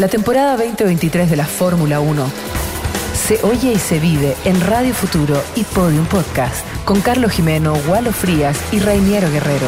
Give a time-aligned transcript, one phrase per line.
[0.00, 2.32] La temporada 2023 de la Fórmula 1
[3.12, 8.10] se oye y se vive en Radio Futuro y Podium Podcast con Carlos Jimeno, Walo
[8.10, 9.66] Frías y Rainiero Guerrero.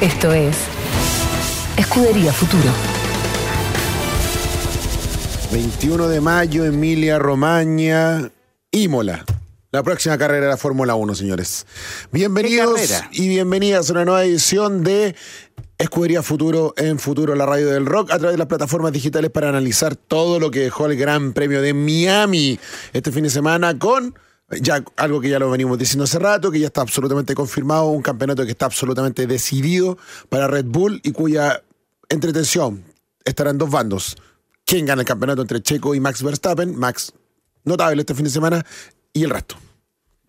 [0.00, 0.56] Esto es
[1.76, 2.70] Escudería Futuro.
[5.50, 8.30] 21 de mayo, Emilia Romagna,
[8.70, 9.24] Imola.
[9.72, 11.66] La próxima carrera de la Fórmula 1, señores.
[12.12, 15.16] Bienvenidos y bienvenidas a una nueva edición de
[15.78, 19.48] Escudería Futuro en Futuro, la radio del rock, a través de las plataformas digitales para
[19.48, 22.58] analizar todo lo que dejó el Gran Premio de Miami
[22.92, 24.14] este fin de semana con
[24.60, 28.02] ya algo que ya lo venimos diciendo hace rato, que ya está absolutamente confirmado, un
[28.02, 31.62] campeonato que está absolutamente decidido para Red Bull y cuya
[32.08, 32.84] entretención
[33.24, 34.16] estará en dos bandos.
[34.64, 36.74] ¿Quién gana el campeonato entre Checo y Max Verstappen?
[36.76, 37.12] Max,
[37.64, 38.64] notable este fin de semana,
[39.12, 39.56] y el resto.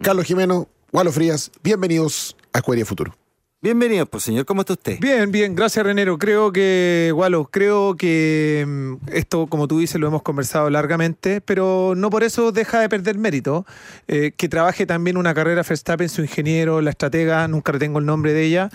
[0.01, 3.18] Carlos Jimeno, Walo Frías, bienvenidos a Escudería Futuro.
[3.61, 4.99] Bienvenido, pues señor, ¿cómo está usted?
[5.01, 6.17] Bien, bien, gracias Renero.
[6.17, 11.93] Creo que, Walo, creo que mm, esto, como tú dices, lo hemos conversado largamente, pero
[11.93, 13.65] no por eso deja de perder mérito.
[14.07, 18.31] Eh, que trabaje también una carrera Verstappen, su ingeniero, la estratega, nunca tengo el nombre
[18.31, 18.69] de ella,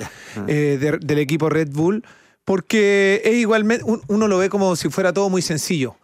[0.49, 2.05] eh, del equipo Red Bull,
[2.45, 5.97] porque es igualmente, uno lo ve como si fuera todo muy sencillo.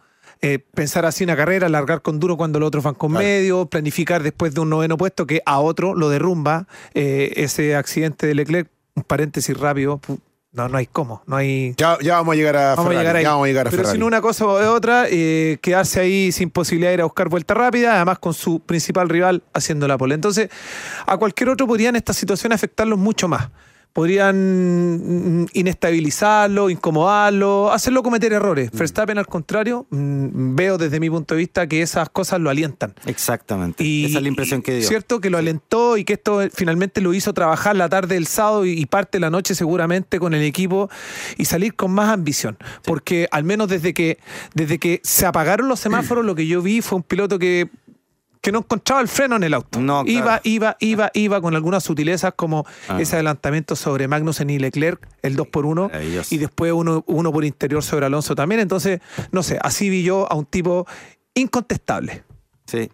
[0.43, 4.23] Eh, pensar así una carrera, largar con duro cuando los otros van con medio, planificar
[4.23, 6.67] después de un noveno puesto que a otro lo derrumba.
[6.95, 10.01] Eh, ese accidente de Leclerc, un paréntesis rápido,
[10.51, 11.75] no, no hay cómo, no hay...
[11.77, 13.23] Ya, vamos a llegar a vamos a llegar ahí.
[13.23, 16.49] ya vamos a llegar a Pero sin una cosa o otra, eh, quedarse ahí sin
[16.49, 20.15] posibilidad de ir a buscar vuelta rápida, además con su principal rival haciendo la pole.
[20.15, 20.49] Entonces,
[21.05, 23.49] a cualquier otro podrían estas situaciones afectarlos mucho más
[23.93, 28.73] podrían inestabilizarlo, incomodarlo, hacerlo cometer errores.
[28.73, 28.77] Mm.
[28.77, 32.93] Verstappen, al contrario, mm, veo desde mi punto de vista que esas cosas lo alientan.
[33.05, 33.83] Exactamente.
[34.05, 34.87] Esa es la impresión que dio.
[34.87, 38.65] Cierto que lo alentó y que esto finalmente lo hizo trabajar la tarde del sábado
[38.65, 40.89] y parte de la noche seguramente con el equipo
[41.37, 42.57] y salir con más ambición.
[42.83, 44.19] Porque al menos desde que,
[44.53, 47.69] desde que se apagaron los semáforos, lo que yo vi fue un piloto que
[48.41, 49.79] que no encontraba el freno en el auto.
[49.79, 52.99] No, Iba, iba, iba, iba con algunas sutilezas como ah.
[52.99, 55.91] ese adelantamiento sobre Magnussen y Leclerc, el 2 por 1
[56.31, 58.59] y después uno, uno por interior sobre Alonso también.
[58.59, 58.99] Entonces,
[59.31, 60.87] no sé, así vi yo a un tipo
[61.35, 62.23] incontestable.
[62.65, 62.89] Sí.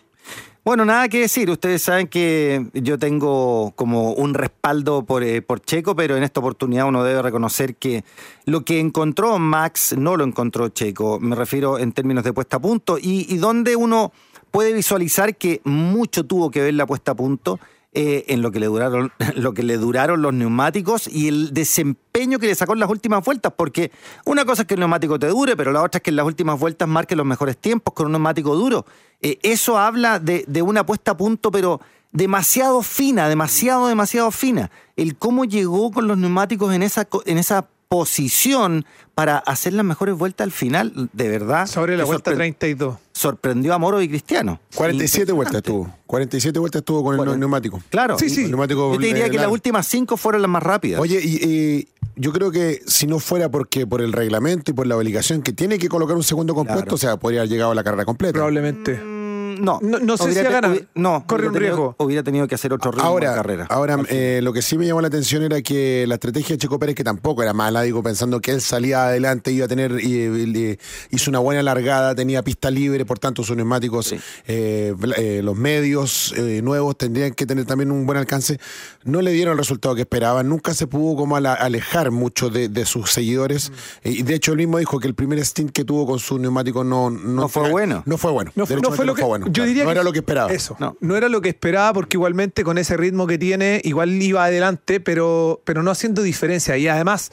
[0.66, 1.50] Bueno, nada que decir.
[1.50, 6.41] Ustedes saben que yo tengo como un respaldo por, eh, por, Checo, pero en esta
[6.41, 8.03] oportunidad uno debe reconocer que
[8.44, 11.22] lo que encontró Max no lo encontró Checo.
[11.22, 14.12] Me refiero en términos de puesta a punto y, y donde uno
[14.57, 17.59] puede visualizar que mucho tuvo que ver la puesta a punto
[17.94, 22.40] eh, en lo que, le duraron, lo que le duraron los neumáticos y el desempeño
[22.40, 23.91] que le sacó en las últimas vueltas, porque
[24.25, 26.25] una cosa es que el neumático te dure, pero la otra es que en las
[26.25, 28.88] últimas vueltas marque los mejores tiempos con un neumático duro.
[29.22, 31.79] Eh, eso habla de, de una puesta a punto, pero
[32.12, 34.72] demasiado fina, demasiado, demasiado fina.
[34.95, 40.16] El cómo llegó con los neumáticos en esa, en esa posición para hacer las mejores
[40.16, 41.68] vueltas al final, de verdad.
[41.68, 42.97] Sobre la vuelta 32.
[43.18, 44.60] Sorprendió a Moro y Cristiano.
[44.76, 45.92] 47 vueltas tuvo.
[46.06, 47.82] 47 vueltas tuvo con el neumático.
[47.90, 48.20] Claro.
[48.20, 48.48] Sí, sí.
[48.48, 51.02] Yo te diría que las últimas cinco fueron las más rápidas.
[51.02, 54.96] Oye, y, yo creo que si no fuera porque por el reglamento y por la
[54.96, 57.84] obligación que tiene que colocar un segundo compuesto, o sea, podría haber llegado a la
[57.84, 58.34] carrera completa.
[58.34, 59.17] Probablemente.
[59.59, 59.79] Mm, no.
[59.81, 60.75] No, sé si ha ganado.
[60.95, 61.95] No, corre un riesgo.
[62.00, 63.68] hubiera tenido que hacer otro ritmo ahora, de carrera.
[63.69, 66.79] Ahora, eh, lo que sí me llamó la atención era que la estrategia de Checo
[66.79, 70.78] Pérez, que tampoco era mala, digo, pensando que él salía adelante, iba a tener, y,
[71.12, 74.13] hizo una buena largada, tenía pista libre, por tanto sus neumáticos,
[74.47, 78.59] eh, eh, los medios nuevos tendrían que tener también un buen alcance.
[79.03, 83.12] No le dieron el resultado que esperaban, nunca se pudo como alejar mucho de, sus
[83.12, 83.72] seguidores.
[84.03, 84.09] Mm.
[84.09, 86.84] y de hecho, él mismo dijo que el primer stint que tuvo con su neumático
[86.84, 88.03] no, no, fue bueno.
[88.06, 88.51] No fue bueno.
[88.56, 89.47] No, fue lo que, bueno.
[89.52, 90.52] Yo diría no era lo que esperaba.
[90.52, 90.75] Eso.
[90.80, 90.97] No.
[91.00, 95.00] no era lo que esperaba porque igualmente con ese ritmo que tiene, igual iba adelante,
[95.00, 96.78] pero, pero no haciendo diferencia.
[96.78, 97.31] Y además,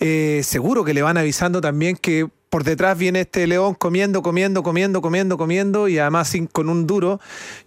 [0.00, 4.62] eh, seguro que le van avisando también que por detrás viene este león comiendo, comiendo,
[4.62, 7.18] comiendo, comiendo, comiendo y además sin, con un duro.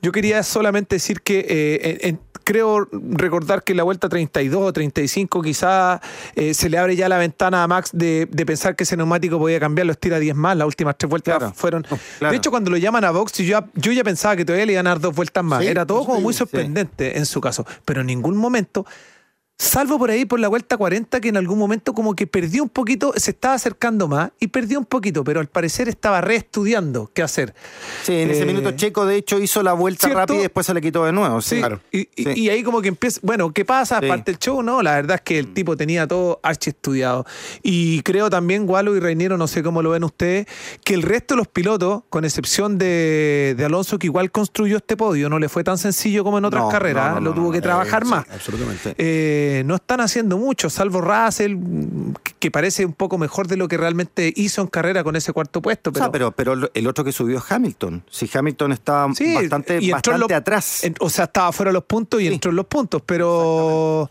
[0.02, 5.42] Yo quería solamente decir que eh, creo recordar que en la vuelta 32 o 35
[5.42, 6.00] quizás
[6.36, 9.60] eh, se le abre ya la ventana a Max de, pensar que ese neumático podía
[9.60, 11.86] cambiar, los tira 10 más, las últimas tres vueltas fueron...
[12.22, 14.74] De hecho, cuando lo llaman a Box, yo ya, yo ya pensaba que todavía le
[14.74, 15.64] iban a dar dos vueltas más.
[15.64, 18.86] Era todo como muy sorprendente en su caso, pero en ningún momento
[19.58, 22.68] Salvo por ahí por la vuelta 40 que en algún momento como que perdió un
[22.68, 27.24] poquito, se estaba acercando más y perdió un poquito, pero al parecer estaba reestudiando qué
[27.24, 27.56] hacer.
[28.04, 30.74] Sí, en ese eh, minuto Checo de hecho hizo la vuelta rápida y después se
[30.74, 31.40] le quitó de nuevo.
[31.40, 31.80] Sí, claro.
[31.90, 34.00] y, ahí como que empieza, bueno, ¿qué pasa?
[34.00, 37.26] Aparte del show, no, la verdad es que el tipo tenía todo archi estudiado.
[37.64, 40.48] Y creo también, Gualo y Reiniero, no sé cómo lo ven ustedes,
[40.84, 45.30] que el resto de los pilotos, con excepción de, Alonso, que igual construyó este podio,
[45.30, 48.26] no le fue tan sencillo como en otras carreras, lo tuvo que trabajar más.
[48.30, 48.96] absolutamente.
[48.98, 51.58] Eh, eh, no están haciendo mucho, salvo Russell,
[52.40, 55.62] que parece un poco mejor de lo que realmente hizo en carrera con ese cuarto
[55.62, 55.92] puesto.
[55.92, 58.04] Pero, pero, pero el otro que subió es Hamilton.
[58.10, 60.82] Si Hamilton estaba bastante, bastante atrás.
[61.00, 64.10] o sea, estaba fuera de los puntos y entró en los puntos, pero...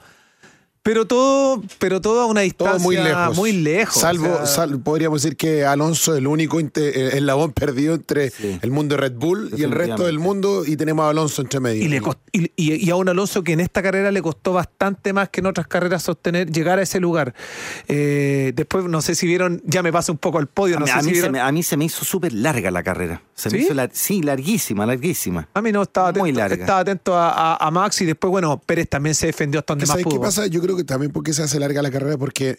[0.85, 3.37] Pero todo, pero todo a una distancia muy lejos.
[3.39, 8.71] Muy lejos Salvo, podríamos decir que Alonso es el único eh, eslabón perdido entre el
[8.71, 12.15] mundo de Red Bull y el resto del mundo y tenemos a Alonso entre medio.
[12.33, 15.47] Y, y, a un Alonso que en esta carrera le costó bastante más que en
[15.47, 17.35] otras carreras sostener, llegar a ese lugar.
[17.89, 20.77] Eh, después, no sé si vieron, ya me pasa un poco al podio.
[20.77, 23.23] a, mí se me, a, mí se me, hizo súper larga la carrera.
[23.35, 23.57] Se ¿Sí?
[23.57, 25.49] Me hizo sí, larguísima, larguísima.
[25.55, 26.57] A mí no, estaba atento, Muy larga.
[26.57, 30.17] Estaba atento a, Max y después, bueno, Pérez también se defendió hasta donde más pudo.
[30.17, 30.47] ¿Qué pasa?
[30.47, 32.59] Yo creo que también porque se hace larga la carrera, porque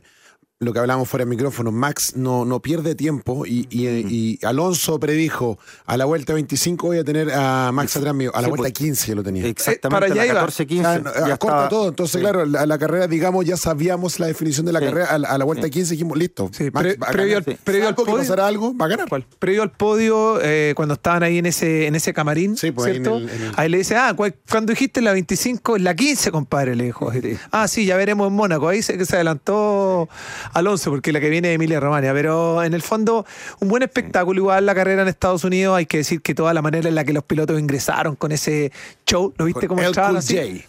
[0.60, 5.60] lo que hablamos fuera del micrófono, Max no, no pierde tiempo y, y, Alonso predijo
[5.86, 9.06] a la vuelta 25 voy a tener a Max atrás mío, a la vuelta 15
[9.06, 9.46] pues, lo tenía.
[9.46, 11.04] Exactamente, para allá 14, 15.
[11.28, 15.08] Ya, todo, entonces claro, a la, carrera, digamos, ya sabíamos la definición de la carrera,
[15.08, 18.86] a, la vuelta 15 dijimos, listo, Max previo, al, previo al podio, pasará algo, va
[18.86, 19.10] a ganar.
[19.10, 19.26] ¿Cuál?
[19.38, 23.22] Previo al podio, eh, cuando estaban ahí en ese, en ese camarín, pues, ¿cierto?
[23.58, 27.12] Ahí, le dice, ah, cuando dijiste la 25, la 15, compadre, le dijo.
[27.52, 28.70] Ah, sí, ya veremos en Mónaco.
[28.70, 30.08] Ahí se, se adelantó
[30.54, 33.26] Alonso, porque la que viene de Emilia Romagna, pero en el fondo
[33.60, 36.62] un buen espectáculo, igual la carrera en Estados Unidos, hay que decir que toda la
[36.62, 38.72] manera en la que los pilotos ingresaron con ese
[39.06, 40.64] show, ¿lo viste cómo entraban así?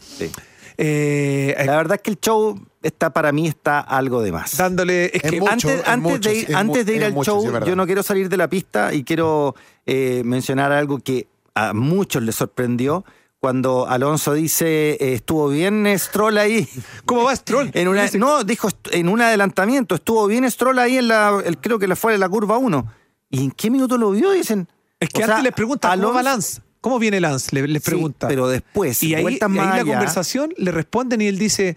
[0.78, 4.56] Eh, la verdad es que el show está para mí está algo de más.
[4.56, 8.02] Dándole es que antes, antes, de ir, antes de ir al show, yo no quiero
[8.02, 9.54] salir de la pista y quiero
[9.86, 13.04] eh, mencionar algo que a muchos les sorprendió
[13.40, 16.68] cuando Alonso dice eh, estuvo bien Stroll ahí.
[17.04, 17.70] ¿Cómo va Stroll?
[17.74, 21.94] En una, no, dijo en un adelantamiento, estuvo bien Stroll ahí en la, creo que
[21.96, 22.92] fue en la curva 1.
[23.30, 24.30] ¿Y en qué minuto lo vio?
[24.30, 24.68] Dicen.
[24.98, 26.62] Es que antes les pregunta, ¿cómo va Lance?
[26.80, 27.54] ¿Cómo viene Lance?
[27.54, 28.28] Le, les pregunta.
[28.28, 31.76] pero después, y ahí, y la conversación le responden y él dice,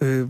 [0.00, 0.26] eh,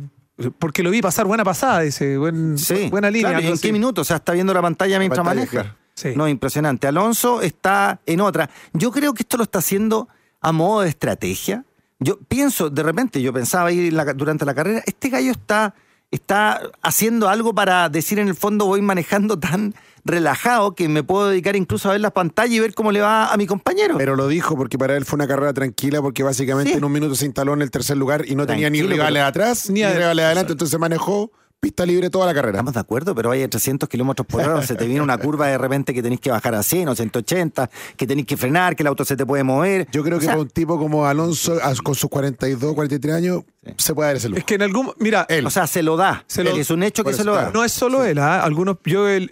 [0.59, 3.39] porque lo vi pasar buena pasada, dice, buena línea.
[3.39, 4.03] ¿En qué minuto?
[4.03, 5.77] O sea, está viendo la pantalla mientras maneja.
[6.15, 6.87] No, impresionante.
[6.87, 8.51] Alonso está en otra.
[8.75, 10.09] Yo creo que esto lo está haciendo
[10.41, 11.65] a modo de estrategia.
[11.99, 15.75] Yo pienso, de repente, yo pensaba ahí durante la carrera, este gallo está,
[16.11, 19.75] está haciendo algo para decir en el fondo voy manejando tan
[20.05, 23.33] relajado que me puedo dedicar incluso a ver la pantalla y ver cómo le va
[23.33, 23.97] a mi compañero.
[23.99, 27.15] Pero lo dijo porque para él fue una carrera tranquila porque básicamente en un minuto
[27.15, 30.25] se instaló en el tercer lugar y no tenía ni rivales atrás ni, ni rivales
[30.25, 32.59] adelante, entonces manejó pista libre toda la carrera.
[32.59, 35.59] Estamos de acuerdo, pero hay 300 kilómetros por hora, se te viene una curva de
[35.59, 38.87] repente que tenés que bajar a 100 o 180, que tenés que frenar, que el
[38.87, 39.89] auto se te puede mover.
[39.93, 43.43] Yo creo que para un tipo como Alonso, con sus 42, 43 años,
[43.77, 44.39] se puede dar ese lujo.
[44.39, 44.93] Es que en algún.
[44.99, 45.27] Mira.
[45.29, 45.47] Él.
[45.47, 46.25] O sea, se lo da.
[46.29, 47.51] es un hecho que se lo da.
[47.53, 48.43] No es solo él, ¿ah?
[48.43, 48.77] Algunos.
[48.85, 49.29] Yo he,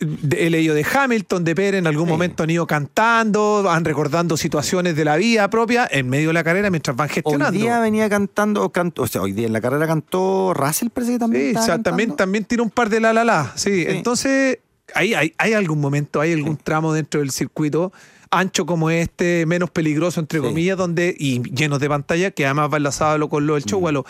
[0.50, 5.04] leído de Hamilton, de Pérez, en algún momento han ido cantando, van recordando situaciones de
[5.04, 7.56] la vida propia en medio de la carrera mientras van gestionando.
[7.56, 11.18] Hoy día venía cantando, o sea, hoy día en la carrera cantó Russell, parece que
[11.18, 11.50] también.
[11.50, 13.52] Sí, o sea, también, también tiene un par de la la la.
[13.54, 14.58] Sí, entonces.
[14.94, 17.90] Hay, hay, hay, algún momento, hay algún tramo dentro del circuito
[18.38, 22.76] ancho como este, menos peligroso, entre comillas, donde, y llenos de pantalla, que además va
[22.76, 23.80] enlazado con lo del show.
[23.80, 24.04] Mm.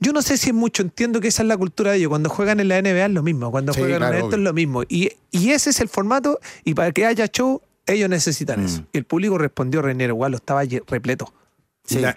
[0.00, 2.08] Yo no sé si es mucho, entiendo que esa es la cultura de ellos.
[2.08, 4.82] Cuando juegan en la NBA es lo mismo, cuando juegan en esto es lo mismo.
[4.88, 8.66] Y, ese es el formato, y para que haya show, ellos necesitan mm.
[8.66, 8.84] eso.
[8.92, 11.32] Y el público respondió, René, igual, estaba repleto.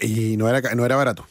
[0.01, 1.25] Y, no, era, no era barato.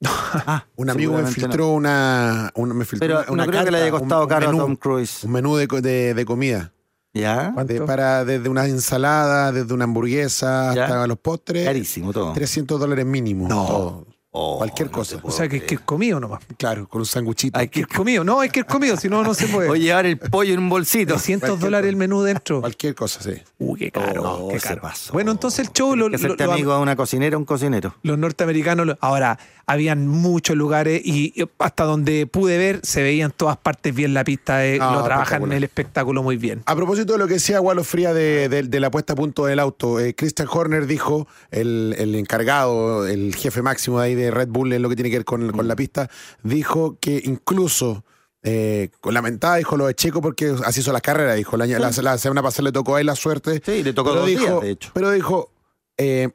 [0.48, 3.90] Ah, un amigo me filtró una, me filtró Pero una, no creo que le haya
[3.90, 5.24] costado caro a Tom Cruise.
[5.24, 5.66] Un menú de,
[6.14, 6.72] de comida.
[7.20, 7.54] ¿Ya?
[7.86, 11.64] para, desde una ensalada, desde una hamburguesa hasta los postres.
[11.64, 12.32] Carísimo todo.
[12.32, 13.48] 300 dólares mínimo.
[13.48, 14.04] No.
[14.38, 15.18] Oh, cualquier cosa.
[15.22, 16.40] O sea, que, que es comido nomás.
[16.58, 17.58] Claro, con un sanguchito.
[17.58, 18.22] Hay que ir comido.
[18.22, 19.66] No, hay que ir comido, si no, no se puede.
[19.76, 21.14] O llevar el pollo en un bolsito.
[21.14, 22.60] 200 dólares el menú dentro.
[22.60, 23.32] Cualquier cosa, sí.
[23.58, 24.22] Uy, qué caro.
[24.22, 24.82] Oh, qué caro.
[25.12, 25.96] Bueno, entonces el show...
[25.96, 27.94] Lo, que hacerte amigo a una cocinera, un cocinero.
[28.02, 28.96] Los norteamericanos...
[29.00, 34.22] Ahora, habían muchos lugares y hasta donde pude ver se veían todas partes bien la
[34.22, 34.58] pista.
[34.58, 36.62] De, lo trabajan en el espectáculo muy bien.
[36.66, 39.98] A propósito de lo que decía Walo Fría de, la puesta a punto del auto,
[39.98, 44.72] eh, Christian Horner dijo, el, el, encargado, el jefe máximo de ahí de Red Bull
[44.72, 46.10] en lo que tiene que ver con, con la pista,
[46.42, 48.04] dijo que incluso
[48.42, 51.56] eh, lamentada, dijo lo de Checo porque así hizo la carrera, dijo.
[51.56, 53.60] La, la, semana pasada le tocó a él la suerte.
[53.64, 54.90] Sí, le tocó dos dijo, de hecho.
[54.94, 55.50] Pero dijo,
[55.96, 56.30] eh,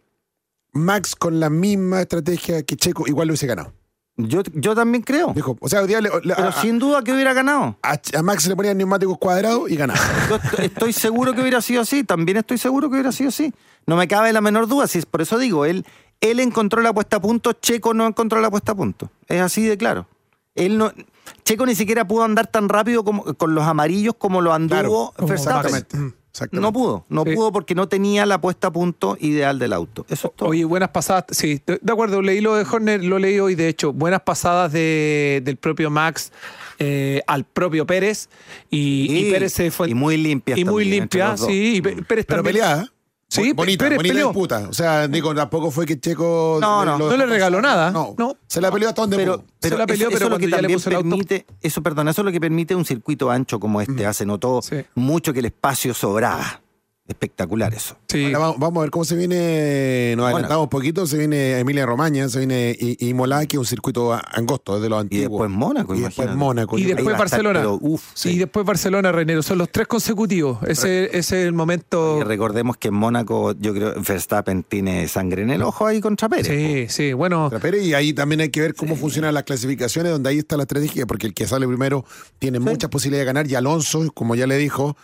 [0.74, 3.74] Max con la misma estrategia que Checo igual lo hubiese ganado.
[4.17, 5.31] Yo, yo también creo.
[5.33, 7.77] Dijo, o sea, Pero sin duda que hubiera ganado.
[7.81, 10.00] A, Max le ponían neumáticos cuadrados y ganaba.
[10.29, 12.03] Yo estoy seguro que hubiera sido así.
[12.03, 13.53] También estoy seguro que hubiera sido así.
[13.88, 14.86] No me cabe la menor duda.
[15.10, 15.86] por eso digo, él,
[16.21, 19.11] él encontró la puesta a punto, Checo no encontró la puesta a punto.
[19.27, 20.07] Es así de claro.
[20.55, 20.91] Él no,
[21.43, 26.15] Checo ni siquiera pudo andar tan rápido como, con los amarillos como lo anduvo Verstappen.
[26.51, 30.05] No pudo, no pudo porque no tenía la puesta a punto ideal del auto.
[30.07, 30.49] Eso es todo.
[30.49, 33.91] Oye, buenas pasadas, sí, de acuerdo, leí lo de Horner, lo leí hoy, de hecho,
[33.91, 36.31] buenas pasadas de, del propio Max
[36.79, 38.29] eh, al propio Pérez
[38.69, 39.89] y, Pérez se fue.
[39.89, 40.57] Y muy limpia.
[40.57, 42.89] Y muy limpia, sí, y Pérez Pero peleada.
[43.31, 44.67] Sí, bonita, Pérez bonita disputa.
[44.69, 46.57] O sea, digo, tampoco fue que Checo.
[46.59, 47.89] No, no, no le regaló nada.
[47.89, 48.35] No, no.
[48.45, 50.73] Se la peleó hasta donde pero, Pero se la peleó, eso, pero eso ya le
[50.73, 51.57] puso permite, el auto...
[51.61, 54.05] Eso, perdón, eso es lo que permite un circuito ancho como este.
[54.05, 54.59] Hace notó
[54.95, 56.61] mucho que el espacio sobraba.
[57.08, 57.98] Espectacular eso.
[58.08, 58.31] Sí.
[58.31, 60.13] vamos a ver cómo se viene.
[60.15, 61.05] Nos adelantamos un poquito.
[61.08, 65.25] Se viene Emilia Romagna, se viene Imola, que es un circuito angosto desde los antiguos.
[65.25, 66.77] Y después Mónaco, y después Mónaco.
[66.77, 67.65] Y, después Barcelona.
[68.24, 69.41] Y después Barcelona, Reinero.
[69.43, 70.60] Son los tres consecutivos.
[70.65, 72.20] Ese, es el momento.
[72.20, 76.29] Y recordemos que en Mónaco, yo creo Verstappen tiene sangre en el ojo ahí contra
[76.29, 76.48] Pérez.
[76.48, 77.50] Sí, sí, bueno.
[77.50, 80.55] Contra Pérez, y ahí también hay que ver cómo funcionan las clasificaciones, donde ahí está
[80.55, 82.05] la estrategia, porque el que sale primero
[82.39, 83.48] tiene muchas posibilidades de ganar.
[83.48, 84.96] Y Alonso, como ya le dijo,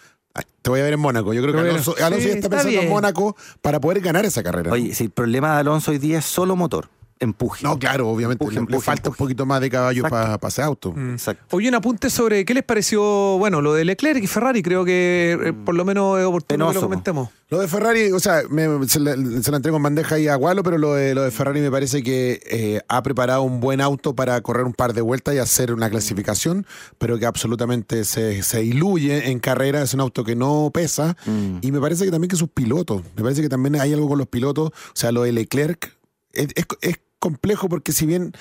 [0.62, 1.34] te voy a ver en Mónaco.
[1.34, 4.72] Yo creo que Alonso, ya está, pensando en Mónaco para poder ganar esa carrera.
[4.72, 7.64] Oye, si el problema de Alonso hoy día es solo motor empuje.
[7.64, 8.46] No, claro, obviamente.
[8.46, 10.94] le, falta un poquito más de caballo para ese auto.
[10.96, 11.14] Mm.
[11.14, 11.58] Exacto.
[11.58, 13.02] Oye, un apunte sobre qué les pareció,
[13.38, 16.74] bueno, lo de Leclerc y Ferrari, creo que eh, por lo menos es oportuno que
[16.76, 17.30] lo comentemos.
[17.50, 18.42] Lo de Ferrari, o sea,
[18.88, 21.72] se, la, entrego en bandeja ahí a Gualo, pero lo de, lo de Ferrari me
[21.72, 25.38] parece que eh, ha preparado un buen auto para correr un par de vueltas y
[25.38, 26.66] hacer una clasificación,
[26.98, 29.82] pero que absolutamente se, se diluye en carrera.
[29.82, 31.16] Es un auto que no pesa.
[31.26, 31.60] Mm.
[31.62, 34.18] Y me parece que también que sus pilotos, me parece que también hay algo con
[34.18, 34.72] los pilotos.
[34.72, 35.98] O sea, lo de Leclerc
[36.34, 36.48] es,
[36.82, 38.34] es complejo porque si bien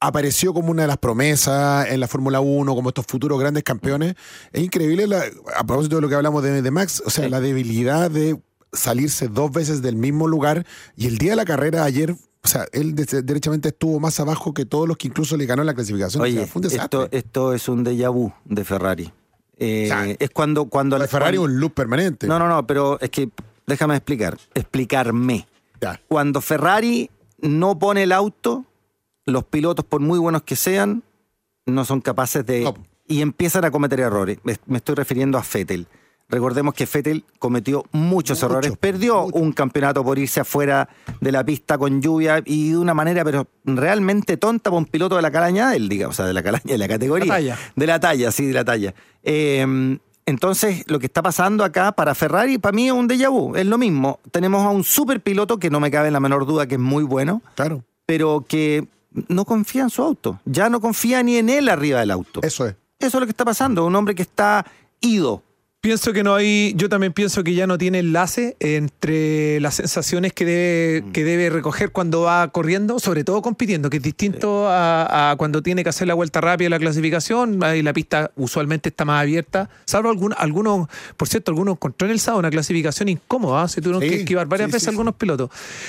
[0.00, 4.14] apareció como una de las promesas en la Fórmula 1, como estos futuros grandes campeones,
[4.52, 5.06] es increíble,
[5.56, 8.40] a propósito de lo que hablamos de, Max, o sea, la debilidad de
[8.72, 10.64] salirse dos veces del mismo lugar
[10.96, 14.64] y el día de la carrera ayer o sea, él derechamente estuvo más abajo que
[14.64, 16.22] todos los que incluso le ganó la clasificación.
[16.22, 19.12] Oye, esto, esto, es un déjà vu de Ferrari.
[19.58, 22.26] Eh, es cuando, cuando la Ferrari es un loop permanente.
[22.26, 23.28] No, no, no, pero es que
[23.66, 25.46] déjame explicar, explicarme.
[26.08, 27.10] Cuando Ferrari
[27.42, 28.64] no pone el auto,
[29.26, 31.02] los pilotos, por muy buenos que sean,
[31.66, 32.72] no son capaces de...
[33.06, 34.38] Y empiezan a cometer errores.
[34.44, 35.88] Me estoy refiriendo a Fettel.
[36.28, 40.88] Recordemos que Fettel cometió muchos errores, perdió un campeonato por irse afuera
[41.20, 45.16] de la pista con lluvia y de una manera pero realmente tonta para un piloto
[45.16, 47.58] de la calaña él, diga, o sea, de la calaña, de la categoría.
[47.74, 48.94] De la talla, sí, de la talla.
[49.24, 49.98] Eh,
[50.30, 53.56] entonces, lo que está pasando acá para Ferrari, para mí es un déjà vu.
[53.56, 54.20] Es lo mismo.
[54.30, 56.80] Tenemos a un super piloto que no me cabe en la menor duda que es
[56.80, 57.42] muy bueno.
[57.56, 57.82] Claro.
[58.06, 58.86] Pero que
[59.28, 60.40] no confía en su auto.
[60.44, 62.40] Ya no confía ni en él arriba del auto.
[62.44, 62.76] Eso es.
[63.00, 63.84] Eso es lo que está pasando.
[63.84, 64.64] Un hombre que está
[65.00, 65.42] ido.
[65.82, 70.34] Pienso que no hay, yo también pienso que ya no tiene enlace entre las sensaciones
[70.34, 71.12] que debe, mm.
[71.12, 75.82] que debe recoger cuando va corriendo, sobre todo compitiendo, que es distinto a, cuando tiene
[75.82, 80.10] que hacer la vuelta rápida la clasificación, ahí la pista usualmente está más abierta, salvo
[80.10, 83.68] algunos, algunos por cierto, algunos encontró en el sábado una clasificación incómoda, ¿ah?
[83.68, 85.48] se tuvieron que esquivar varias veces algunos pilotos.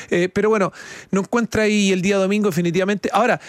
[0.10, 0.72] Eh, pero bueno,
[1.12, 3.10] no encuentra ahí el día domingo definitivamente.
[3.12, 3.42] Ahora,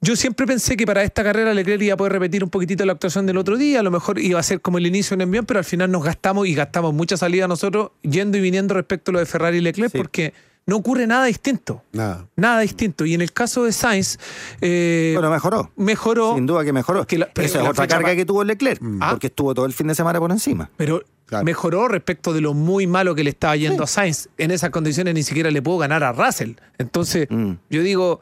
[0.00, 2.92] yo siempre pensé que para esta carrera Leclerc iba a poder repetir un poquitito la
[2.92, 5.44] actuación del otro día, a lo mejor iba a ser como el inicio en envión,
[5.44, 9.14] pero al final nos gastamos y gastamos mucha salida nosotros yendo y viniendo respecto a
[9.14, 10.34] lo de Ferrari y Leclerc porque
[10.66, 11.82] no ocurre nada distinto.
[11.92, 12.26] Nada.
[12.36, 13.06] Nada distinto.
[13.06, 14.18] Y en el caso de Sainz.
[14.60, 15.72] Eh, bueno, mejoró.
[15.76, 16.34] Mejoró.
[16.34, 17.06] Sin duda que mejoró.
[17.06, 19.08] pero Esa es otra carga que tuvo Leclerc, ah.
[19.10, 20.70] porque estuvo todo el fin de semana por encima.
[20.76, 21.02] Pero
[21.42, 24.28] mejoró respecto de lo muy malo que le estaba yendo a Sainz.
[24.36, 26.52] En esas condiciones ni siquiera le puedo ganar a Russell.
[26.76, 27.52] Entonces, mm.
[27.70, 28.20] yo digo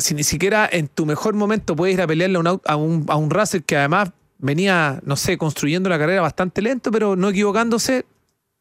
[0.00, 3.30] si ni siquiera en tu mejor momento puedes ir a pelearle a un, a un,
[3.30, 8.04] Russell que además venía, no sé, construyendo la carrera bastante lento, pero no equivocándose,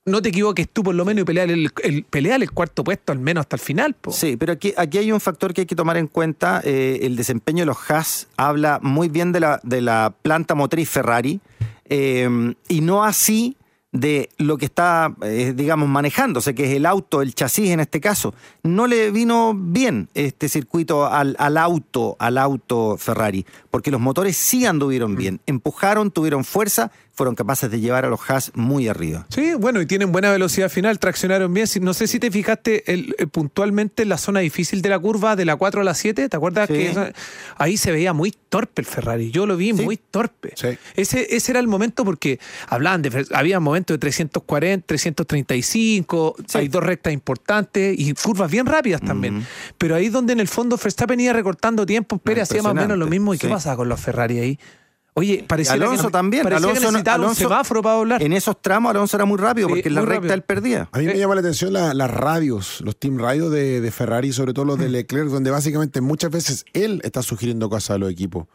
[0.05, 3.41] no te equivoques tú por lo menos y pelear el, el cuarto puesto al menos
[3.41, 3.95] hasta el final.
[4.09, 6.61] Sí, pero aquí, aquí hay un factor que hay que tomar en cuenta.
[6.63, 10.89] Eh, el desempeño de los Haas habla muy bien de la, de la planta motriz
[10.89, 11.41] Ferrari
[11.85, 13.57] eh, y no así
[13.99, 17.99] de lo que está, eh, digamos, manejándose, que es el auto, el chasis en este
[17.99, 18.33] caso.
[18.63, 24.37] No le vino bien este circuito al, al auto, al auto Ferrari, porque los motores
[24.37, 29.25] sí anduvieron bien, empujaron, tuvieron fuerza fueron capaces de llevar a los Haas muy arriba.
[29.29, 31.67] Sí, bueno, y tienen buena velocidad final, traccionaron bien.
[31.81, 35.43] No sé si te fijaste el, puntualmente en la zona difícil de la curva, de
[35.43, 36.67] la 4 a la 7, ¿te acuerdas?
[36.67, 36.93] que
[37.57, 40.53] ahí se veía muy torpe el Ferrari, yo lo vi muy torpe.
[40.95, 46.83] Ese, ese era el momento porque hablaban de, había momentos de 340, 335, hay dos
[46.83, 49.43] rectas importantes y curvas bien rápidas también.
[49.79, 52.97] Pero ahí donde en el fondo Verstappen iba recortando tiempo, Pérez hacía más o menos
[52.97, 53.33] lo mismo.
[53.33, 54.59] ¿Y qué pasaba con los Ferrari ahí?
[55.17, 56.45] Oye, parecía Alonso también.
[56.45, 58.21] Alonso, un semáforo para hablar.
[58.21, 60.89] En esos tramos Alonso era muy rápido porque en la recta él perdía.
[60.91, 64.65] A mí me llama la atención las radios, los team radios de, Ferrari, sobre todo
[64.65, 64.91] los de mm.
[64.91, 68.45] Leclerc, donde básicamente muchas veces él está sugiriendo cosas a los equipos.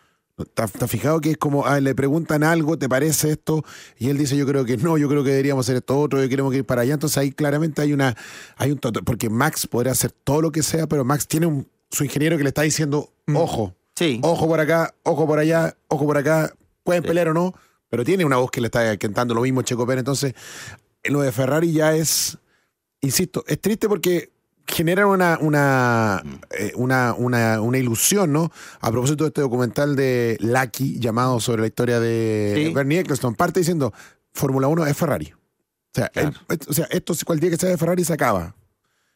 [0.54, 3.64] ¿Te has fijado que es como, ah, le preguntan algo, ¿te parece esto?
[3.98, 6.28] Y él dice, yo creo que no, yo creo que deberíamos hacer esto otro, yo
[6.28, 6.94] queremos ir para allá.
[6.94, 8.16] Entonces ahí claramente hay una,
[8.56, 12.04] hay un porque Max podría hacer todo lo que sea, pero Max tiene un, su
[12.04, 13.34] ingeniero que le está diciendo, mm.
[13.36, 14.20] ojo, sí.
[14.22, 16.52] ojo por acá, ojo por allá, ojo por acá,
[16.84, 17.54] pueden pelear o no,
[17.88, 20.00] pero tiene una voz que le está cantando lo mismo Checo Pérez.
[20.00, 20.34] Entonces,
[21.04, 22.38] lo de Ferrari ya es,
[23.00, 24.32] insisto, es triste porque
[24.66, 28.50] generan una, una, eh, una, una, una, ilusión, ¿no?
[28.80, 33.60] A propósito de este documental de Lucky llamado sobre la historia de Bernie Eccleston, parte
[33.60, 33.92] diciendo,
[34.32, 35.32] Fórmula 1 es Ferrari.
[35.32, 36.10] O sea,
[36.68, 38.54] o sea, esto cualquier día que sea de Ferrari se acaba.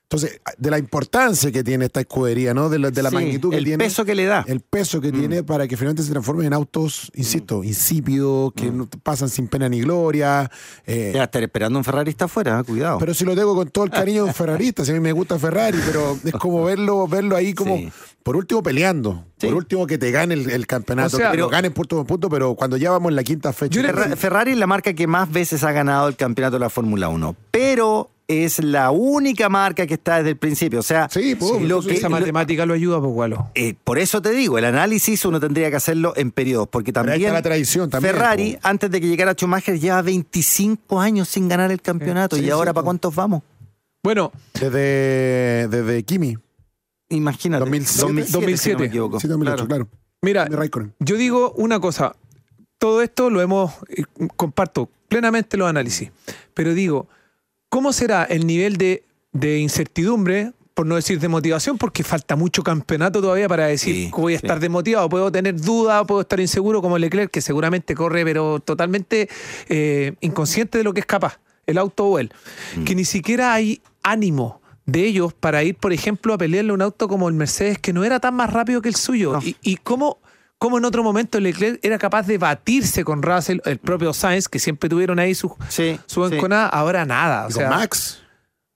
[0.09, 2.69] Entonces, de la importancia que tiene esta escudería, ¿no?
[2.69, 3.73] De la, de la magnitud que tiene.
[3.73, 4.45] El peso que le da.
[4.47, 5.19] El peso que mm.
[5.19, 7.65] tiene para que finalmente se transformen en autos, insisto, mm.
[7.65, 8.77] insípidos, que mm.
[8.77, 10.49] no pasan sin pena ni gloria.
[10.87, 11.11] Eh.
[11.13, 12.99] Ya estar esperando un ferrarista afuera, cuidado.
[12.99, 15.11] Pero si lo tengo con todo el cariño de un ferrarista, si a mí me
[15.11, 17.77] gusta Ferrari, pero es como verlo, verlo ahí como,
[18.23, 19.25] por último, peleando.
[19.41, 22.77] Por último, que te gane el, campeonato, que lo gane punto por punto, pero cuando
[22.77, 23.83] ya vamos en la quinta fecha.
[24.15, 27.35] Ferrari es la marca que más veces ha ganado el campeonato de la Fórmula 1.
[27.51, 30.81] Pero es la única marca que está desde el principio.
[30.81, 31.09] O sea,
[31.61, 35.41] lo que, esa matemática lo, ayuda, pues, eh, por eso te digo, el análisis uno
[35.41, 39.35] tendría que hacerlo en periodos, porque también, la tradición, también Ferrari, antes de que llegara
[39.35, 42.37] Schumacher, lleva 25 años sin ganar el campeonato.
[42.37, 43.43] ¿Y ahora para cuántos vamos?
[44.03, 46.37] Bueno, desde, desde Kimi.
[47.09, 47.61] Imagínate.
[47.61, 48.33] 2007.
[48.33, 48.91] 2007.
[49.21, 49.89] Sí, 2008, claro.
[50.23, 50.49] Mira,
[50.99, 52.17] yo digo una cosa.
[52.79, 54.05] Todo esto lo hemos, eh,
[54.37, 56.11] comparto plenamente los análisis,
[56.53, 57.09] pero digo,
[57.69, 63.21] ¿Cómo será el nivel de, incertidumbre, por no decir de motivación, porque falta mucho campeonato
[63.21, 65.09] todavía para decir que voy a estar desmotivado?
[65.09, 69.29] Puedo tener dudas, puedo estar inseguro como Leclerc, que seguramente corre, pero totalmente
[69.69, 72.33] eh, inconsciente de lo que es capaz, el auto o él.
[72.77, 72.85] Mm.
[72.85, 77.09] Que ni siquiera hay ánimo de ellos para ir, por ejemplo, a pelearle un auto
[77.09, 79.39] como el Mercedes, que no era tan más rápido que el suyo.
[79.43, 80.19] Y, y cómo
[80.59, 84.59] cómo en otro momento Leclerc era capaz de batirse con Russell, el propio Sainz, que
[84.59, 85.55] siempre tuvieron ahí su,
[86.07, 87.47] su enconada, ahora nada.
[87.47, 88.23] O sea, Max.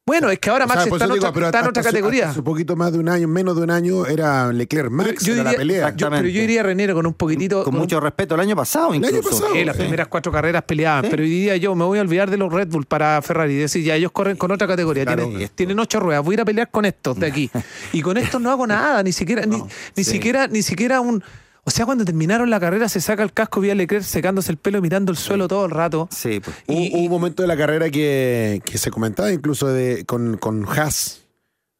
[0.06, 2.30] Bueno, es que ahora Max está, en, otra, categoría.
[2.30, 5.40] Hace un poquito más de un año, menos de un año, era Leclerc Max yo,
[5.40, 5.94] la pelea.
[5.96, 7.62] pero yo iría Renero con un poquitito.
[7.62, 9.14] Con, mucho respeto, el año pasado incluso.
[9.14, 11.06] El año pasado, las primeras cuatro carreras peleaban.
[11.08, 13.54] Pero hoy diría yo, me voy a olvidar de los Red Bull para Ferrari.
[13.54, 15.06] Decir, ya ellos corren con otra categoría.
[15.54, 16.24] tienen, ocho ruedas.
[16.24, 17.48] Voy a ir a pelear con estos de aquí.
[17.92, 21.22] y con estos no hago nada, ni siquiera, ni siquiera, ni siquiera un
[21.64, 24.80] o sea, cuando terminaron la carrera se saca el casco, vía Leclerc secándose el pelo,
[24.80, 26.08] mirando el suelo todo el rato.
[26.10, 26.56] Sí, pues.
[26.66, 31.22] Y, Hubo un momento de la carrera que, se comentaba incluso de, con, con Haas,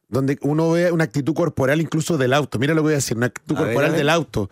[0.07, 2.59] donde uno ve una actitud corporal incluso del auto.
[2.59, 4.49] Mira lo que voy a decir, una actitud corporal del auto.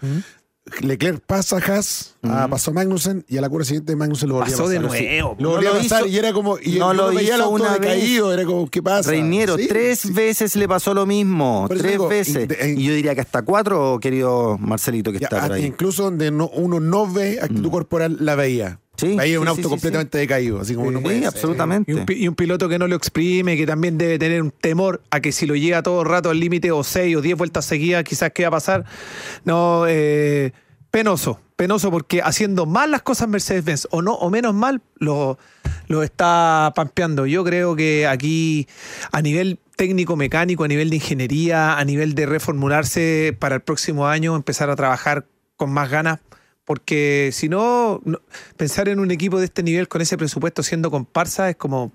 [0.82, 4.52] Leclerc pasa a Haas, pasó a Magnussen y a la curva siguiente Magnussen lo volvió
[4.52, 4.82] pasó a pasar.
[4.82, 5.36] de nuevo.
[5.40, 6.58] Lo volvió a pasar y era como.
[6.60, 9.10] Y no lo veía el auto una decaído, era como, ¿qué pasa?
[9.10, 11.66] Reiniero, tres veces le pasó lo mismo.
[11.70, 12.48] tres veces.
[12.78, 15.66] y yo diría que hasta cuatro, querido Marcelito, que está por ahí.
[15.66, 17.72] Incluso donde no, uno no ve actitud mm.
[17.72, 18.80] corporal, la veía.
[19.00, 21.92] Sí, Ahí es un auto completamente decaído, así como uno puede absolutamente.
[22.10, 25.32] Y un, piloto que no lo exprime, que también debe tener un temor a que
[25.32, 28.32] si lo llega todo el rato al límite o seis o diez vueltas seguidas, quizás
[28.34, 28.86] qué va a pasar.
[29.46, 30.52] No, eh,
[30.92, 35.38] penoso, penoso porque haciendo mal las cosas Mercedes-Benz o no o menos mal lo,
[35.88, 37.26] lo está pampeando.
[37.26, 38.68] Yo creo que aquí
[39.12, 44.08] a nivel técnico mecánico, a nivel de ingeniería, a nivel de reformularse para el próximo
[44.08, 46.20] año, empezar a trabajar con más ganas,
[46.70, 48.00] porque si no,
[48.56, 51.92] pensar en un equipo de este nivel con ese presupuesto siendo comparsa es como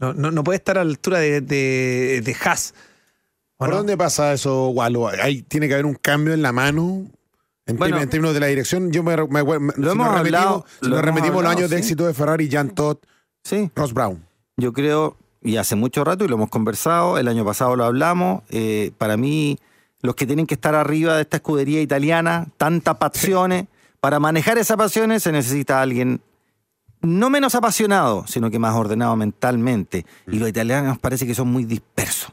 [0.00, 2.74] no, no, puede estar a la altura de, de, Haas.
[3.56, 5.06] ¿Por dónde pasa eso, Walo?
[5.06, 7.06] Hay, tiene que haber un cambio en la mano
[7.64, 11.52] en, términos de la dirección, yo me, me, lo si hemos hablado, nos remetimos los
[11.52, 12.96] años de éxito de Ferrari, Jan Todd,
[13.44, 13.70] sí.
[13.76, 14.20] Ross Brown.
[14.56, 18.42] Yo creo, y hace mucho rato, y lo hemos conversado, el año pasado lo hablamos,
[18.48, 19.60] eh, para mí,
[20.02, 23.66] los que tienen que estar arriba de esta escudería italiana, tantas pasiones,
[24.06, 26.20] para manejar esas pasiones se necesita alguien
[27.02, 30.06] no menos apasionado, sino que más ordenado mentalmente.
[30.28, 32.32] Y los italianos parece que son muy dispersos.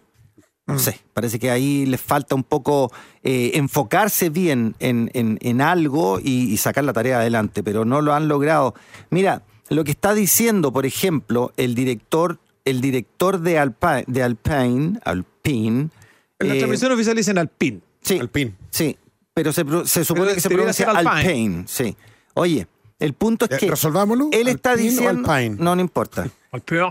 [0.67, 0.79] No mm.
[0.79, 2.91] sé, parece que ahí les falta un poco
[3.23, 8.75] eh, enfocarse bien en, algo y, sacar la tarea adelante, pero no lo han logrado.
[9.09, 14.99] Mira, lo que está diciendo, por ejemplo, el director, el director de, Alpine, de Alpine,
[15.05, 15.89] Alpine
[16.37, 17.79] en la eh, transmisión oficial dicen Alpine.
[18.03, 18.53] Sí, Alpine.
[18.69, 18.95] Sí,
[19.33, 21.65] pero se, supone que se pronuncia Alpine.
[21.67, 21.95] Sí.
[22.35, 22.67] Oye,
[22.99, 23.69] el punto es que.
[23.69, 24.29] Resolvámoslo.
[24.31, 25.27] Él está diciendo.
[25.57, 26.29] No, no importa.
[26.51, 26.89] Alpine.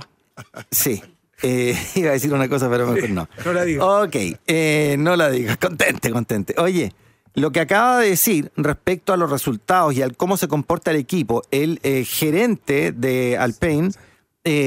[0.71, 1.03] Sí.
[1.43, 3.29] Eh, iba a decir una cosa, pero mejor no.
[3.45, 4.03] no la digo.
[4.03, 5.57] Ok, eh, no la digas.
[5.59, 6.55] Contente, contente.
[6.59, 6.93] Oye,
[7.35, 10.99] lo que acaba de decir respecto a los resultados y al cómo se comporta el
[10.99, 13.91] equipo, el eh, gerente de Alpine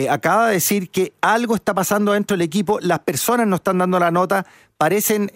[0.10, 4.00] acaba de decir que algo está pasando dentro del equipo, las personas no están dando
[4.00, 4.46] la nota,
[4.78, 5.32] parecen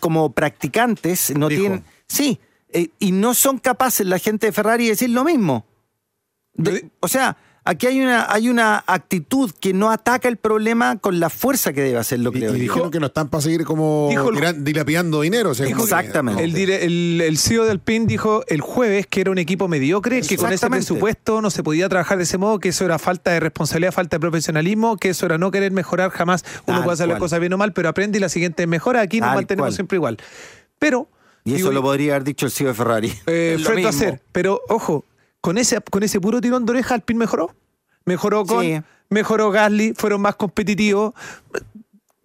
[0.00, 1.84] como practicantes, no tienen...
[2.08, 2.40] Sí,
[2.76, 5.64] eh, y no son capaces la gente de Ferrari de decir lo mismo.
[7.00, 11.28] o sea, aquí hay una, hay una actitud que no ataca el problema con la
[11.28, 12.54] fuerza que debe hacerlo, creo.
[12.54, 14.08] Y, dijeron que no están para seguir como
[14.58, 15.52] dilapidando dinero.
[15.52, 16.44] exactamente.
[16.44, 20.52] el, el, CEO del PIN dijo el jueves que era un equipo mediocre, que con
[20.52, 23.92] ese presupuesto no se podía trabajar de ese modo, que eso era falta de responsabilidad,
[23.92, 26.44] falta de profesionalismo, que eso era no querer mejorar jamás.
[26.66, 29.00] Uno puede hacer las cosas bien o mal, pero aprende y la siguiente mejora.
[29.00, 30.18] Aquí nos mantenemos siempre igual.
[30.78, 31.08] Pero...
[31.44, 33.12] Y eso lo podría haber dicho el CEO de Ferrari.
[33.26, 34.20] Eh, hacer.
[34.32, 35.04] Pero ojo,
[35.46, 37.54] con ese, con ese puro tirón de oreja, Alpine mejoró.
[38.04, 41.14] Mejoró con, mejoró Gasly, fueron más competitivos.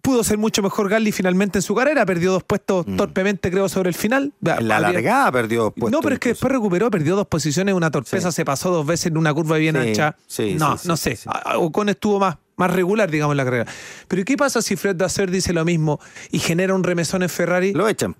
[0.00, 2.96] Pudo ser mucho mejor Gasly finalmente en su carrera, perdió dos puestos mm.
[2.96, 4.32] torpemente, creo, sobre el final.
[4.44, 5.92] En la largada perdió dos puestos.
[5.92, 9.06] No, pero es que después recuperó, perdió dos posiciones, una torpeza, se pasó dos veces
[9.06, 10.16] en una curva bien ancha.
[10.58, 11.16] no, no sé.
[11.58, 13.66] Ocon estuvo más, más regular, digamos, en la carrera.
[14.08, 16.00] Pero ¿qué pasa si Fred Dasser dice lo mismo
[16.32, 17.72] y genera un remesón en Ferrari?
[17.72, 18.16] Lo echan.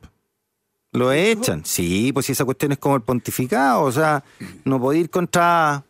[0.92, 4.22] Lo echan, sí, pues si esa cuestión es como el pontificado, o sea,
[4.64, 5.84] no puede ir contra...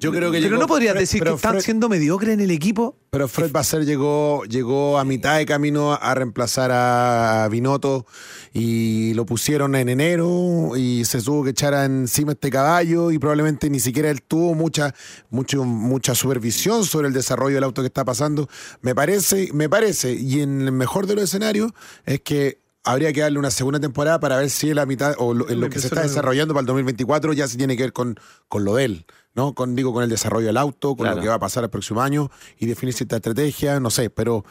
[0.00, 2.96] Yo creo que pero no podrías decir que están siendo mediocres en el equipo.
[3.10, 8.04] Pero Fred Basser llegó, llegó a mitad de camino a reemplazar a Binotto
[8.52, 13.70] y lo pusieron en enero y se tuvo que echar encima este caballo y probablemente
[13.70, 14.92] ni siquiera él tuvo mucha,
[15.30, 18.48] mucho, mucha supervisión sobre el desarrollo del auto que está pasando.
[18.80, 21.70] Me parece, me parece, y en el mejor de los escenarios
[22.06, 25.60] es que habría que darle una segunda temporada para ver si la mitad o en
[25.60, 28.18] lo que se está desarrollando para el 2024 ya se tiene que ver con,
[28.48, 29.54] con lo de él, ¿no?
[29.54, 32.00] Con, digo, con el desarrollo del auto, con lo que va a pasar el próximo
[32.00, 34.44] año y definir cierta estrategia, no sé, pero.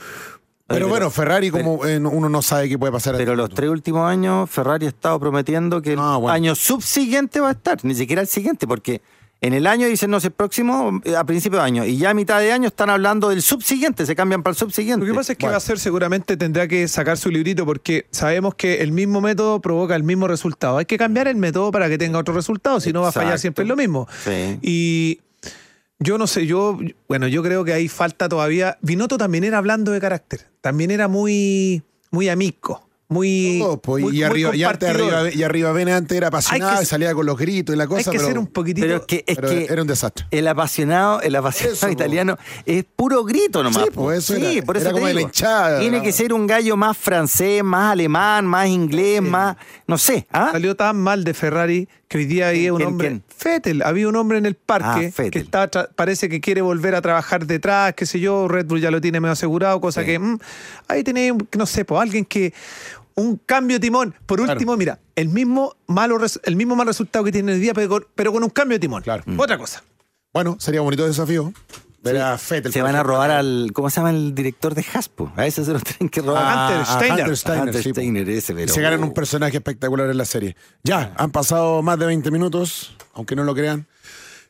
[0.67, 3.15] Pero, bueno, Ferrari, como eh, uno no sabe qué puede pasar.
[3.17, 7.49] Pero los tres últimos años, Ferrari ha estado prometiendo que el ah, año subsiguiente va
[7.49, 9.01] a estar, ni siquiera el siguiente, porque
[9.41, 11.85] en el año dicen, no sé, próximo, a principio de año.
[11.85, 15.05] Y ya a mitad de año están hablando del subsiguiente, se cambian para el subsiguiente.
[15.05, 18.07] Lo que pasa es que va a ser, seguramente tendrá que sacar su librito porque
[18.11, 20.77] sabemos que el mismo método provoca el mismo resultado.
[20.77, 23.37] Hay que cambiar el método para que tenga otro resultado, si no va a fallar
[23.37, 24.07] siempre lo mismo.
[24.61, 25.19] Y
[25.99, 28.77] yo no sé, yo, bueno, yo creo que ahí falta todavía.
[28.81, 34.55] Vinoto también era hablando de carácter, también era muy, muy amigo muy, pues, y, arriba,
[34.55, 37.99] y, arriba, y arriba antes era apasionado y salía con los gritos y la cosa.
[37.99, 38.87] Hay que pero, ser un poquitito.
[38.87, 40.25] Pero, que, es que era un desastre.
[40.31, 43.83] El apasionado, el apasionado italiano es puro grito nomás.
[43.83, 47.63] Sí, pues eso sí, por eso como hinchada, Tiene que ser un gallo más francés,
[47.63, 49.55] más alemán, más inglés, más.
[49.87, 50.27] No sé.
[50.31, 50.49] ¿ah?
[50.51, 53.21] Salió tan mal de Ferrari que hoy día había un hombre.
[53.27, 57.01] Fettel, había un hombre en el parque ah, que está, parece que quiere volver a
[57.01, 60.39] trabajar detrás, qué sé yo, Red Bull ya lo tiene medio asegurado, cosa que mm,
[60.87, 62.53] ahí tenéis, no sé, pues alguien que
[63.15, 64.13] un cambio de timón.
[64.25, 68.33] Por último, mira, el mismo, malo el mismo mal resultado que tiene el día, pero
[68.33, 69.03] con, un cambio de timón.
[69.03, 69.23] Claro.
[69.37, 69.83] Otra cosa.
[70.33, 71.53] Bueno, sería un bonito desafío.
[72.71, 73.71] Se van a robar al.
[73.73, 75.31] ¿Cómo se llama el director de Haspo?
[75.35, 76.43] A ese se lo tienen que robar.
[76.45, 77.19] Ah, Hunter Steiner.
[77.19, 78.73] Hunter Steiner, Steiner ese, pero...
[78.73, 80.55] Se ganan un personaje espectacular en la serie.
[80.83, 83.87] Ya, han pasado más de 20 minutos, aunque no lo crean.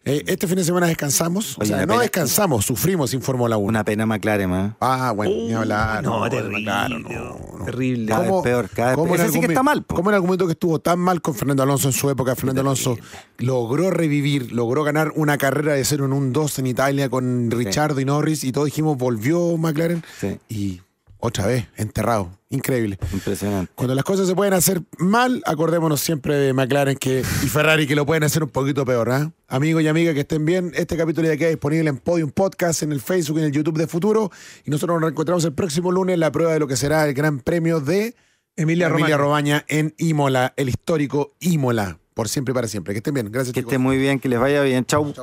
[0.08, 1.58] Eh, este fin de semana descansamos.
[1.60, 3.68] o sea, no descansamos, sufrimos sin Fórmula 1.
[3.68, 4.74] Una pena McLaren, ¿eh?
[4.80, 6.04] Ah, bueno, ni hablar.
[6.04, 6.64] No, terrible.
[6.64, 8.06] no, terrible.
[8.06, 9.32] Cada vez peor, cada vez peor.
[9.32, 9.84] sí que está mal.
[9.84, 12.36] ¿Cómo en el argumento que estuvo tan mal con Fernando Alonso en su época?
[12.36, 12.98] Fernando Alonso
[13.40, 18.00] logró revivir, logró ganar una carrera de 0 en un 2 en Italia con Richardo
[18.00, 20.04] y Norris y todos dijimos, volvió McLaren.
[20.20, 20.38] Sí.
[20.50, 20.82] Y
[21.26, 22.32] otra vez, enterrado.
[22.50, 22.98] Increíble.
[23.12, 23.72] Impresionante.
[23.76, 27.96] Cuando las cosas se pueden hacer mal, acordémonos siempre de McLaren que, y Ferrari que
[27.96, 29.10] lo pueden hacer un poquito peor.
[29.10, 29.30] ¿eh?
[29.48, 32.92] Amigos y amigas que estén bien, este capítulo ya queda disponible en Podium Podcast, en
[32.92, 34.32] el Facebook y en el YouTube de Futuro.
[34.64, 37.14] Y nosotros nos reencontramos el próximo lunes en la prueba de lo que será el
[37.14, 38.16] Gran Premio de
[38.56, 39.66] Emilia, Romaña.
[39.68, 42.00] en Imola, el histórico Imola.
[42.14, 42.94] Por siempre y para siempre.
[42.94, 43.30] Que estén bien.
[43.30, 43.54] Gracias.
[43.54, 44.86] Que estén muy bien, que les vaya bien.
[44.86, 45.14] Chau.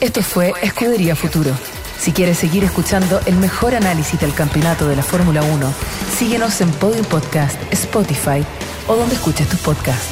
[0.00, 1.54] Esto fue Escudería Futuro.
[2.00, 5.74] Si quieres seguir escuchando el mejor análisis del campeonato de la Fórmula 1,
[6.16, 8.42] síguenos en Podium Podcast, Spotify
[8.88, 10.10] o donde escuches tus podcasts.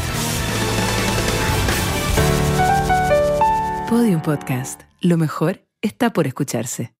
[3.88, 4.82] Podium Podcast.
[5.00, 6.97] Lo mejor está por escucharse.